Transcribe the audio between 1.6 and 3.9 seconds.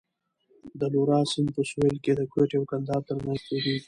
سوېل کې د کویټې او کندهار ترمنځ تېرېږي.